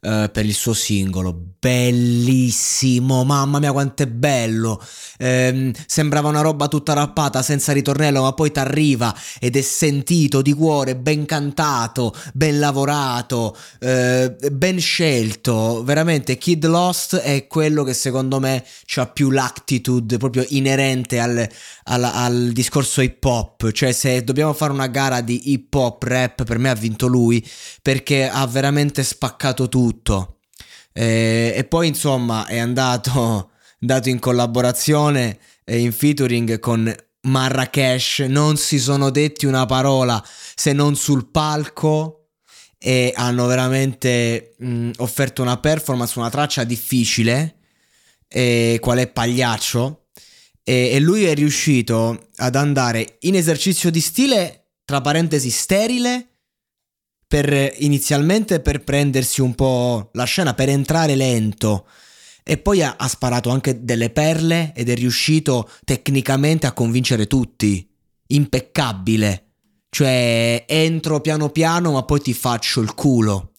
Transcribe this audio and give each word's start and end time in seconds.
eh, 0.00 0.30
per 0.32 0.44
il 0.44 0.54
suo 0.54 0.72
singolo. 0.72 1.48
Bellissimo, 1.60 3.22
mamma 3.24 3.58
mia 3.58 3.72
quanto 3.72 4.02
è 4.02 4.06
bello. 4.06 4.82
Ehm, 5.18 5.72
sembrava 5.86 6.28
una 6.28 6.40
roba 6.40 6.68
tutta 6.68 6.94
rappata 6.94 7.42
senza 7.42 7.72
ritornello, 7.72 8.22
ma 8.22 8.32
poi 8.32 8.50
t'arriva 8.50 9.14
ed 9.38 9.56
è 9.56 9.60
sentito 9.60 10.40
di 10.40 10.54
cuore, 10.54 10.96
ben 10.96 11.26
cantato, 11.26 12.14
ben 12.32 12.58
lavorato, 12.58 13.54
eh, 13.78 14.34
ben 14.50 14.80
scelto. 14.80 15.84
Veramente 15.84 16.38
Kid 16.38 16.64
Lost 16.64 17.16
è 17.16 17.46
quello 17.46 17.84
che 17.84 17.92
secondo 17.92 18.40
me 18.40 18.64
ha 18.96 19.06
più 19.06 19.30
l'attitude 19.30 20.16
proprio 20.16 20.44
inerente 20.48 21.18
al, 21.18 21.46
al, 21.84 22.04
al 22.04 22.50
discorso 22.52 23.02
hip 23.02 23.22
hop. 23.22 23.70
Cioè 23.70 23.92
se 23.92 24.24
dobbiamo 24.24 24.54
fare 24.54 24.72
una 24.72 24.86
gara 24.86 25.20
di 25.20 25.52
hip 25.52 25.74
hop 25.74 26.02
rap, 26.04 26.44
per 26.44 26.58
me 26.58 26.70
ha 26.70 26.74
vinto 26.74 27.06
lui 27.06 27.46
perché 27.82 28.28
ha 28.28 28.46
veramente 28.46 29.02
spaccato 29.02 29.68
tutto. 29.68 29.88
Eh, 30.92 31.52
e 31.56 31.64
poi 31.64 31.88
insomma 31.88 32.46
è 32.46 32.58
andato, 32.58 33.50
andato 33.80 34.08
in 34.08 34.18
collaborazione 34.18 35.38
e 35.64 35.78
in 35.78 35.92
featuring 35.92 36.58
con 36.58 36.92
Marrakesh, 37.22 38.20
non 38.20 38.56
si 38.56 38.78
sono 38.78 39.10
detti 39.10 39.46
una 39.46 39.66
parola 39.66 40.22
se 40.54 40.72
non 40.72 40.96
sul 40.96 41.30
palco 41.30 42.20
e 42.78 43.12
hanno 43.14 43.46
veramente 43.46 44.54
mh, 44.58 44.92
offerto 44.98 45.42
una 45.42 45.58
performance, 45.58 46.18
una 46.18 46.30
traccia 46.30 46.64
difficile, 46.64 47.56
e 48.26 48.78
qual 48.80 48.98
è 48.98 49.08
Pagliaccio, 49.08 50.06
e, 50.62 50.90
e 50.92 51.00
lui 51.00 51.24
è 51.24 51.34
riuscito 51.34 52.28
ad 52.36 52.56
andare 52.56 53.18
in 53.20 53.34
esercizio 53.34 53.90
di 53.90 54.00
stile, 54.00 54.68
tra 54.84 55.02
parentesi 55.02 55.50
sterile, 55.50 56.29
per 57.30 57.76
inizialmente 57.78 58.58
per 58.58 58.82
prendersi 58.82 59.40
un 59.40 59.54
po' 59.54 60.10
la 60.14 60.24
scena, 60.24 60.52
per 60.52 60.68
entrare 60.68 61.14
lento. 61.14 61.86
E 62.42 62.58
poi 62.58 62.82
ha, 62.82 62.96
ha, 62.98 63.06
sparato 63.06 63.50
anche 63.50 63.84
delle 63.84 64.10
perle 64.10 64.72
ed 64.74 64.88
è 64.88 64.96
riuscito 64.96 65.70
tecnicamente 65.84 66.66
a 66.66 66.72
convincere 66.72 67.28
tutti. 67.28 67.88
Impeccabile. 68.26 69.52
Cioè, 69.90 70.64
entro 70.66 71.20
piano 71.20 71.50
piano, 71.50 71.92
ma 71.92 72.02
poi 72.02 72.20
ti 72.20 72.34
faccio 72.34 72.80
il 72.80 72.94
culo. 72.94 73.52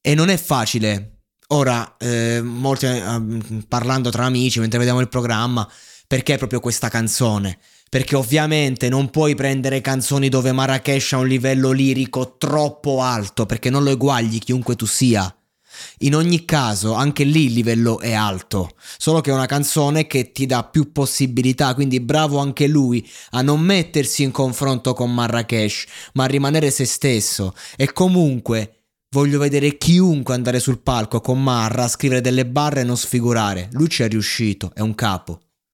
E 0.00 0.14
non 0.14 0.28
è 0.28 0.36
facile. 0.36 1.22
Ora, 1.48 1.96
eh, 1.96 2.40
molti, 2.40 2.86
eh, 2.86 3.64
parlando 3.66 4.10
tra 4.10 4.26
amici 4.26 4.60
mentre 4.60 4.78
vediamo 4.78 5.00
il 5.00 5.08
programma, 5.08 5.68
perché 6.06 6.36
proprio 6.36 6.60
questa 6.60 6.88
canzone? 6.88 7.58
perché 7.88 8.16
ovviamente 8.16 8.88
non 8.88 9.10
puoi 9.10 9.34
prendere 9.34 9.80
canzoni 9.80 10.28
dove 10.28 10.52
Marrakesh 10.52 11.12
ha 11.12 11.18
un 11.18 11.28
livello 11.28 11.70
lirico 11.70 12.36
troppo 12.36 13.00
alto, 13.00 13.46
perché 13.46 13.70
non 13.70 13.84
lo 13.84 13.90
eguagli 13.90 14.38
chiunque 14.38 14.74
tu 14.74 14.86
sia. 14.86 15.32
In 15.98 16.14
ogni 16.14 16.44
caso, 16.44 16.94
anche 16.94 17.24
lì 17.24 17.46
il 17.46 17.52
livello 17.52 18.00
è 18.00 18.12
alto, 18.12 18.70
solo 18.98 19.20
che 19.20 19.30
è 19.30 19.34
una 19.34 19.46
canzone 19.46 20.06
che 20.06 20.32
ti 20.32 20.46
dà 20.46 20.64
più 20.64 20.90
possibilità, 20.90 21.74
quindi 21.74 22.00
bravo 22.00 22.38
anche 22.38 22.66
lui 22.66 23.06
a 23.30 23.42
non 23.42 23.60
mettersi 23.60 24.22
in 24.22 24.30
confronto 24.30 24.94
con 24.94 25.12
Marrakesh, 25.12 25.84
ma 26.14 26.24
a 26.24 26.28
rimanere 26.28 26.70
se 26.70 26.86
stesso. 26.86 27.54
E 27.76 27.92
comunque 27.92 28.84
voglio 29.10 29.38
vedere 29.38 29.76
chiunque 29.76 30.34
andare 30.34 30.60
sul 30.60 30.80
palco 30.80 31.20
con 31.20 31.42
Marra 31.42 31.84
a 31.84 31.88
scrivere 31.88 32.20
delle 32.20 32.46
barre 32.46 32.80
e 32.80 32.84
non 32.84 32.96
sfigurare. 32.96 33.68
Lui 33.72 33.88
ci 33.88 34.02
è 34.02 34.08
riuscito, 34.08 34.72
è 34.74 34.80
un 34.80 34.94
capo. 34.94 35.40